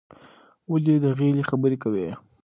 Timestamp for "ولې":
0.71-0.95